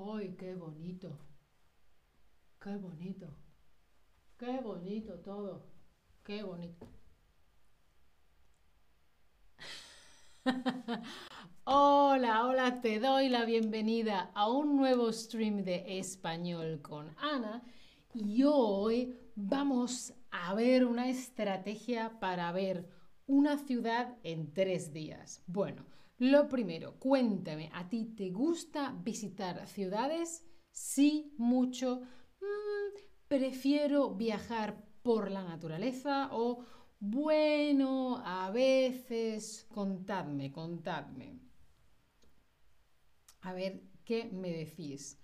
[0.00, 1.18] ¡Ay, qué bonito!
[2.60, 3.26] ¡Qué bonito!
[4.36, 5.66] ¡Qué bonito todo!
[6.22, 6.86] ¡Qué bonito!
[11.64, 17.64] hola, hola, te doy la bienvenida a un nuevo stream de español con Ana
[18.14, 22.88] y hoy vamos a ver una estrategia para ver
[23.26, 25.42] una ciudad en tres días.
[25.48, 25.84] Bueno,
[26.18, 30.44] lo primero, cuéntame, ¿a ti te gusta visitar ciudades?
[30.70, 32.02] Sí, mucho.
[32.40, 32.98] Mm,
[33.28, 36.64] prefiero viajar por la naturaleza o
[37.00, 41.40] bueno, a veces, contadme, contadme.
[43.42, 45.18] A ver, ¿qué me decís?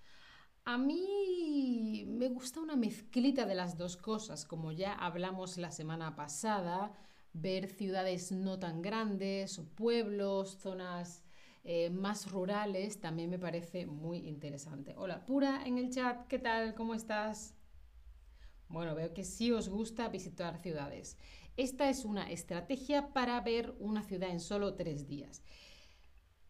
[0.65, 6.15] A mí me gusta una mezclita de las dos cosas, como ya hablamos la semana
[6.15, 6.93] pasada
[7.35, 11.23] ver ciudades no tan grandes, pueblos, zonas
[11.63, 14.93] eh, más rurales, también me parece muy interesante.
[14.97, 16.73] Hola, Pura en el chat, ¿qué tal?
[16.75, 17.55] ¿Cómo estás?
[18.69, 21.17] Bueno, veo que sí os gusta visitar ciudades.
[21.57, 25.43] Esta es una estrategia para ver una ciudad en solo tres días.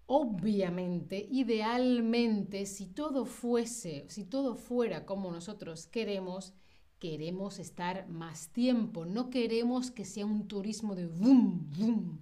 [0.07, 6.53] Obviamente, idealmente, si todo fuese, si todo fuera como nosotros queremos,
[6.99, 12.21] queremos estar más tiempo, no queremos que sea un turismo de boom, boom.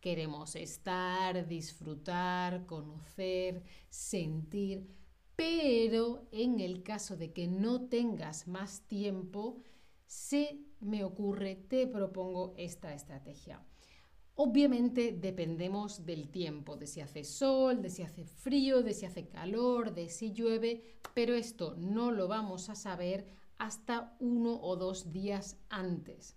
[0.00, 4.86] Queremos estar, disfrutar, conocer, sentir,
[5.34, 9.62] pero en el caso de que no tengas más tiempo,
[10.06, 13.64] se me ocurre, te propongo esta estrategia.
[14.36, 19.28] Obviamente dependemos del tiempo, de si hace sol, de si hace frío, de si hace
[19.28, 20.82] calor, de si llueve,
[21.14, 23.26] pero esto no lo vamos a saber
[23.58, 26.36] hasta uno o dos días antes.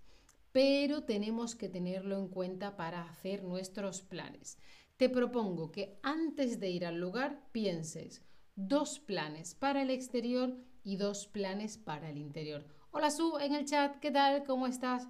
[0.52, 4.58] Pero tenemos que tenerlo en cuenta para hacer nuestros planes.
[4.98, 8.24] Te propongo que antes de ir al lugar pienses
[8.56, 12.66] dos planes para el exterior y dos planes para el interior.
[12.92, 14.44] Hola Su en el chat, ¿qué tal?
[14.46, 15.08] ¿Cómo estás?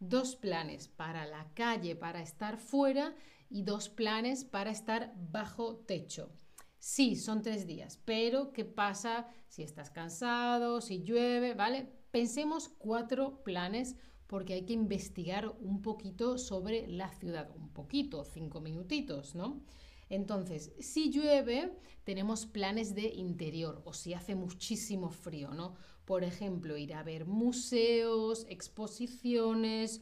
[0.00, 3.14] Dos planes para la calle, para estar fuera
[3.48, 6.30] y dos planes para estar bajo techo.
[6.78, 11.88] Sí, son tres días, pero ¿qué pasa si estás cansado, si llueve, ¿vale?
[12.10, 13.96] Pensemos cuatro planes
[14.26, 19.62] porque hay que investigar un poquito sobre la ciudad, un poquito, cinco minutitos, ¿no?
[20.08, 21.72] Entonces, si llueve,
[22.04, 25.74] tenemos planes de interior o si hace muchísimo frío, ¿no?
[26.04, 30.00] Por ejemplo, ir a ver museos, exposiciones,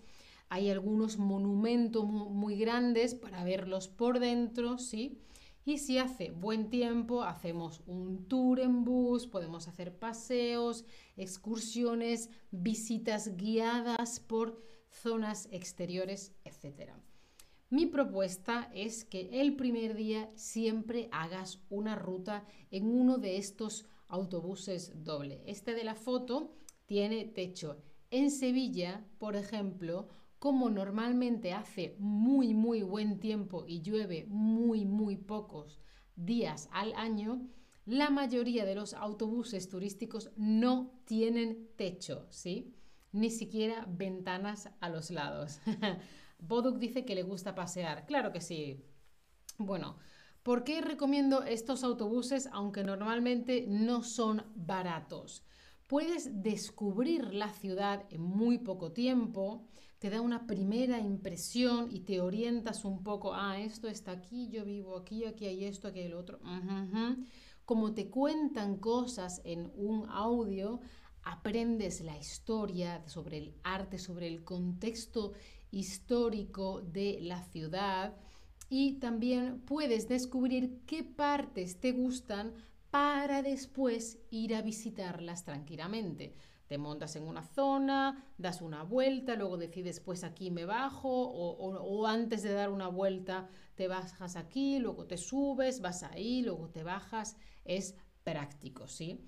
[0.49, 5.19] hay algunos monumentos muy grandes para verlos por dentro, ¿sí?
[5.69, 10.85] Y si hace buen tiempo, hacemos un tour en bus, podemos hacer paseos,
[11.17, 16.93] excursiones, visitas guiadas por zonas exteriores, etc.
[17.69, 23.87] Mi propuesta es que el primer día siempre hagas una ruta en uno de estos
[24.07, 25.43] autobuses doble.
[25.47, 26.55] Este de la foto
[26.87, 27.83] tiene techo.
[28.13, 30.07] En Sevilla, por ejemplo,
[30.39, 35.81] como normalmente hace muy, muy buen tiempo y llueve muy, muy pocos
[36.15, 37.49] días al año,
[37.87, 42.75] la mayoría de los autobuses turísticos no tienen techo, ¿sí?
[43.13, 45.61] Ni siquiera ventanas a los lados.
[46.39, 48.07] Boduk dice que le gusta pasear.
[48.07, 48.85] Claro que sí.
[49.59, 49.97] Bueno,
[50.43, 55.45] ¿por qué recomiendo estos autobuses aunque normalmente no son baratos?
[55.87, 62.21] Puedes descubrir la ciudad en muy poco tiempo te da una primera impresión y te
[62.21, 66.07] orientas un poco, ah, esto está aquí, yo vivo aquí, aquí hay esto, aquí hay
[66.07, 66.39] el otro.
[67.65, 70.81] Como te cuentan cosas en un audio,
[71.23, 75.33] aprendes la historia sobre el arte, sobre el contexto
[75.71, 78.17] histórico de la ciudad
[78.69, 82.53] y también puedes descubrir qué partes te gustan
[82.91, 86.35] para después ir a visitarlas tranquilamente.
[86.67, 92.07] Te montas en una zona, das una vuelta, luego decides pues aquí me bajo o,
[92.07, 96.83] antes de dar una vuelta te bajas aquí, luego te subes, vas ahí, luego te
[96.83, 97.37] bajas.
[97.65, 99.21] Es práctico, ¿sí?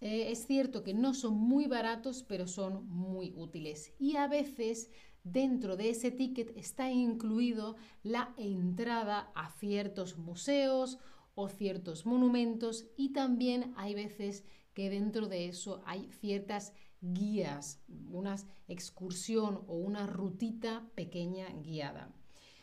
[0.00, 3.92] Eh, es cierto que no son muy baratos, pero son muy útiles.
[3.98, 4.90] Y a veces
[5.24, 10.98] dentro de ese ticket está incluido la entrada a ciertos museos
[11.34, 14.44] o ciertos monumentos y también hay veces
[14.74, 17.80] que dentro de eso hay ciertas guías,
[18.10, 18.36] una
[18.68, 22.12] excursión o una rutita pequeña guiada.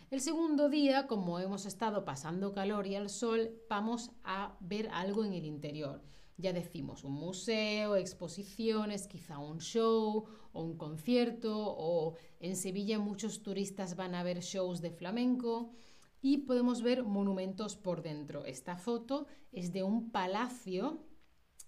[0.09, 5.25] El segundo día, como hemos estado pasando calor y al sol, vamos a ver algo
[5.25, 6.01] en el interior.
[6.37, 13.41] Ya decimos un museo, exposiciones, quizá un show o un concierto, o en Sevilla muchos
[13.41, 15.73] turistas van a ver shows de flamenco.
[16.21, 18.45] Y podemos ver monumentos por dentro.
[18.45, 21.03] Esta foto es de un palacio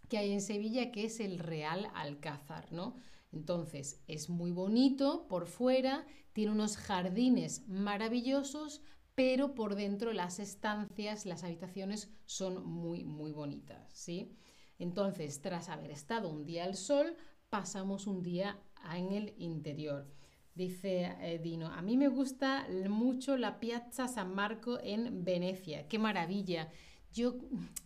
[0.08, 2.96] que hay en Sevilla que es el Real Alcázar, ¿no?
[3.32, 8.82] Entonces, es muy bonito por fuera, tiene unos jardines maravillosos,
[9.14, 14.36] pero por dentro las estancias, las habitaciones son muy, muy bonitas, ¿sí?
[14.80, 17.16] Entonces, tras haber estado un día al sol,
[17.50, 18.60] pasamos un día
[18.96, 20.08] en el interior.
[20.56, 25.88] Dice eh, Dino, a mí me gusta mucho la Piazza San Marco en Venecia.
[25.88, 26.70] ¡Qué maravilla!
[27.12, 27.36] Yo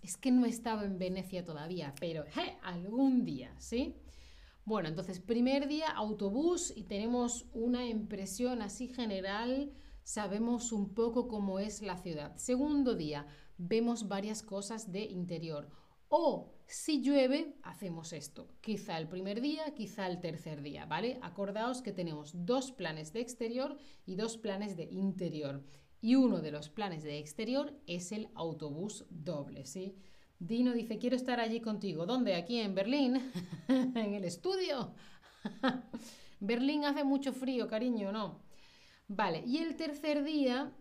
[0.02, 2.26] es que no he estado en Venecia todavía, pero
[2.62, 3.96] algún día, ¿sí?
[4.66, 9.72] Bueno, entonces primer día autobús y tenemos una impresión así general,
[10.04, 12.36] sabemos un poco cómo es la ciudad.
[12.38, 13.28] Segundo día,
[13.58, 15.70] vemos varias cosas de interior.
[16.10, 18.48] O si llueve, hacemos esto.
[18.62, 21.20] Quizá el primer día, quizá el tercer día, ¿vale?
[21.22, 25.64] Acordaos que tenemos dos planes de exterior y dos planes de interior.
[26.02, 29.96] Y uno de los planes de exterior es el autobús doble, ¿sí?
[30.40, 32.06] Dino dice, quiero estar allí contigo.
[32.06, 32.36] ¿Dónde?
[32.36, 33.32] Aquí en Berlín,
[33.68, 34.94] en el estudio.
[36.40, 38.42] Berlín hace mucho frío, cariño, ¿no?
[39.08, 40.74] Vale, y el tercer día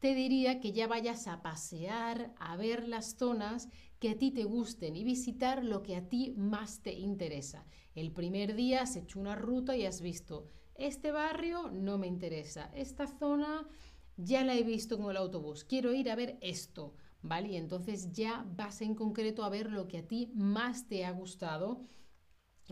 [0.00, 4.44] te diría que ya vayas a pasear, a ver las zonas que a ti te
[4.44, 7.66] gusten y visitar lo que a ti más te interesa.
[7.94, 12.70] El primer día has hecho una ruta y has visto, este barrio no me interesa,
[12.74, 13.66] esta zona
[14.16, 16.94] ya la he visto con el autobús, quiero ir a ver esto.
[17.22, 17.50] ¿vale?
[17.50, 21.10] Y entonces ya vas en concreto a ver lo que a ti más te ha
[21.10, 21.80] gustado.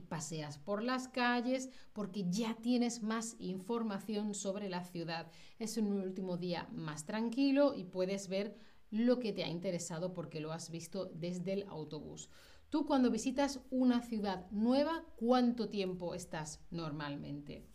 [0.03, 5.31] Paseas por las calles porque ya tienes más información sobre la ciudad.
[5.59, 8.57] Es un último día más tranquilo y puedes ver
[8.91, 12.31] lo que te ha interesado porque lo has visto desde el autobús.
[12.71, 17.67] Tú cuando visitas una ciudad nueva, ¿cuánto tiempo estás normalmente?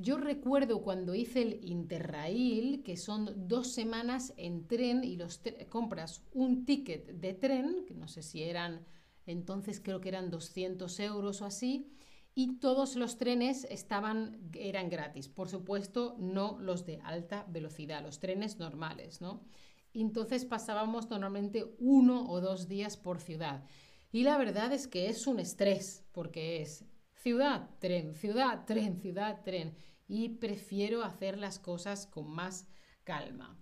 [0.00, 6.22] Yo recuerdo cuando hice el Interrail, que son dos semanas en tren y los compras
[6.32, 8.84] un ticket de tren, que no sé si eran,
[9.30, 11.92] entonces creo que eran 200 euros o así,
[12.34, 15.28] y todos los trenes estaban, eran gratis.
[15.28, 19.44] Por supuesto, no los de alta velocidad, los trenes normales, ¿no?
[19.92, 23.64] Entonces pasábamos normalmente uno o dos días por ciudad.
[24.12, 26.84] Y la verdad es que es un estrés, porque es
[27.14, 29.76] ciudad, tren, ciudad, tren, ciudad, tren.
[30.06, 32.68] Y prefiero hacer las cosas con más
[33.04, 33.59] calma.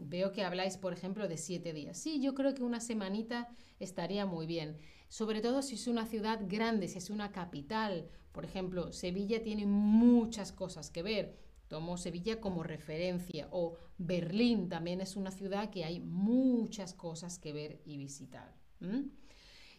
[0.00, 1.96] Veo que habláis, por ejemplo, de siete días.
[1.98, 3.48] Sí, yo creo que una semanita
[3.80, 4.76] estaría muy bien.
[5.08, 8.08] Sobre todo si es una ciudad grande, si es una capital.
[8.32, 11.38] Por ejemplo, Sevilla tiene muchas cosas que ver.
[11.68, 13.48] Tomo Sevilla como referencia.
[13.50, 18.54] O Berlín también es una ciudad que hay muchas cosas que ver y visitar.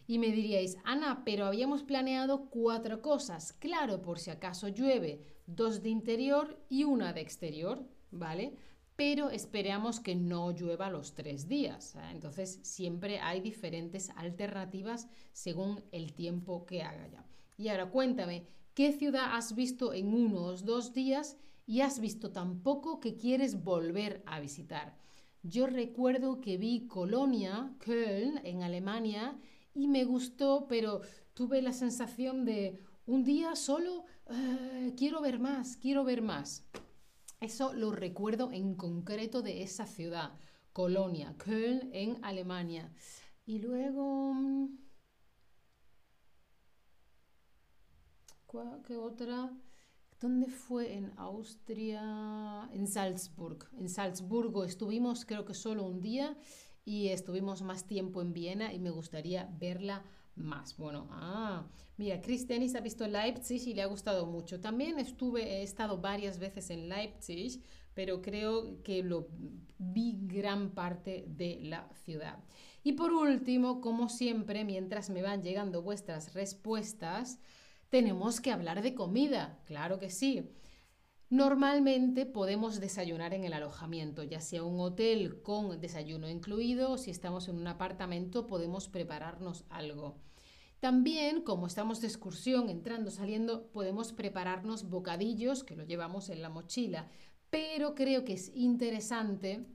[0.06, 3.52] Y me diríais, Ana, pero habíamos planeado cuatro cosas.
[3.52, 8.54] Claro, por si acaso llueve, dos de interior y una de exterior, ¿vale?
[8.96, 11.96] Pero esperamos que no llueva los tres días.
[11.96, 12.10] ¿eh?
[12.12, 17.26] Entonces, siempre hay diferentes alternativas según el tiempo que haga ya.
[17.56, 21.36] Y ahora cuéntame, ¿qué ciudad has visto en unos dos días
[21.66, 24.96] y has visto tan poco que quieres volver a visitar?
[25.42, 29.36] Yo recuerdo que vi Colonia, Köln, en Alemania,
[29.74, 31.00] y me gustó, pero
[31.34, 36.64] tuve la sensación de un día solo eh, quiero ver más, quiero ver más.
[37.44, 40.32] Eso lo recuerdo en concreto de esa ciudad,
[40.72, 42.90] Colonia, Köln, en Alemania.
[43.44, 44.32] Y luego...
[44.32, 44.78] Mm,
[48.86, 49.52] ¿Qué otra?
[50.18, 50.94] ¿Dónde fue?
[50.94, 53.68] En Austria, en Salzburg.
[53.78, 56.38] En Salzburgo estuvimos creo que solo un día
[56.86, 60.02] y estuvimos más tiempo en Viena y me gustaría verla
[60.36, 60.76] más.
[60.76, 64.60] Bueno, ah, mira, Chris Dennis ha visto Leipzig y le ha gustado mucho.
[64.60, 67.62] También estuve, he estado varias veces en Leipzig,
[67.94, 69.28] pero creo que lo
[69.78, 72.38] vi gran parte de la ciudad.
[72.82, 77.38] Y por último, como siempre, mientras me van llegando vuestras respuestas,
[77.88, 80.50] tenemos que hablar de comida, claro que sí.
[81.34, 87.10] Normalmente podemos desayunar en el alojamiento, ya sea un hotel con desayuno incluido o si
[87.10, 90.14] estamos en un apartamento podemos prepararnos algo.
[90.78, 96.50] También, como estamos de excursión, entrando, saliendo, podemos prepararnos bocadillos que lo llevamos en la
[96.50, 97.10] mochila.
[97.50, 99.66] Pero creo que es interesante,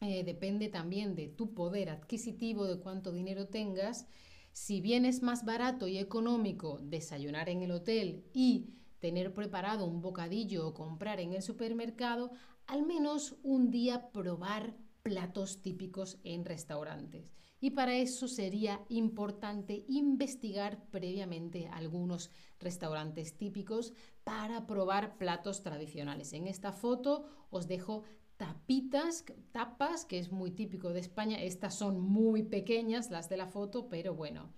[0.00, 4.06] eh, depende también de tu poder adquisitivo, de cuánto dinero tengas.
[4.52, 8.68] Si bien es más barato y económico desayunar en el hotel y
[9.02, 12.30] tener preparado un bocadillo o comprar en el supermercado,
[12.68, 17.34] al menos un día probar platos típicos en restaurantes.
[17.60, 22.30] Y para eso sería importante investigar previamente algunos
[22.60, 23.92] restaurantes típicos
[24.22, 26.32] para probar platos tradicionales.
[26.32, 28.04] En esta foto os dejo
[28.36, 31.42] tapitas, tapas, que es muy típico de España.
[31.42, 34.52] Estas son muy pequeñas, las de la foto, pero bueno.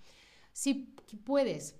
[0.53, 1.77] Si puedes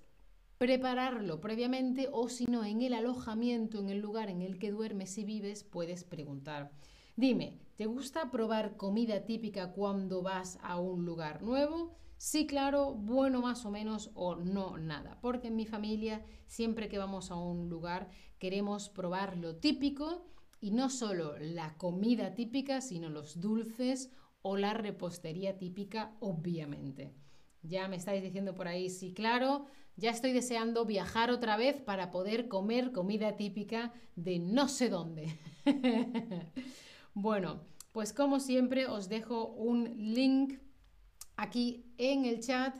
[0.57, 5.17] prepararlo previamente o si no, en el alojamiento, en el lugar en el que duermes
[5.17, 6.71] y vives, puedes preguntar.
[7.15, 11.95] Dime, ¿te gusta probar comida típica cuando vas a un lugar nuevo?
[12.17, 16.97] Sí, claro, bueno más o menos o no nada, porque en mi familia siempre que
[16.97, 18.09] vamos a un lugar
[18.39, 20.25] queremos probar lo típico
[20.61, 27.13] y no solo la comida típica, sino los dulces o la repostería típica, obviamente.
[27.61, 29.65] Ya me estáis diciendo por ahí, sí, claro,
[29.97, 35.39] ya estoy deseando viajar otra vez para poder comer comida típica de no sé dónde.
[37.13, 37.61] bueno,
[37.91, 40.59] pues como siempre os dejo un link
[41.37, 42.75] aquí en el chat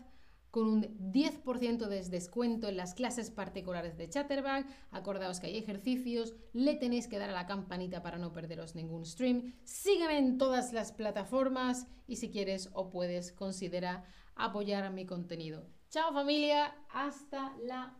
[0.51, 4.65] con un 10% de descuento en las clases particulares de Chatterbag.
[4.91, 9.05] Acordaos que hay ejercicios, le tenéis que dar a la campanita para no perderos ningún
[9.05, 9.53] stream.
[9.65, 15.74] Sígueme en todas las plataformas y si quieres o puedes, considera apoyar mi contenido.
[15.95, 17.95] Chao familia, hasta la